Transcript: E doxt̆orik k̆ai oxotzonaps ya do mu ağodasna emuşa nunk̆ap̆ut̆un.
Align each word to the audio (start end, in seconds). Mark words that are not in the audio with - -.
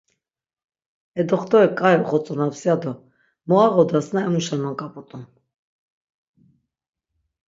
E 1.19 1.21
doxt̆orik 1.29 1.73
k̆ai 1.79 1.95
oxotzonaps 2.01 2.61
ya 2.67 2.75
do 2.81 2.93
mu 3.47 3.55
ağodasna 3.65 4.19
emuşa 4.27 4.55
nunk̆ap̆ut̆un. 4.57 5.23